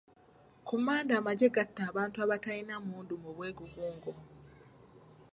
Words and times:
Ku 0.67 0.75
Mande 0.85 1.13
amagye 1.19 1.47
gatta 1.55 1.81
abantu 1.89 2.17
abataalina 2.23 2.75
mmundu 2.81 3.13
mu 3.21 3.29
bwegugungo. 3.35 4.11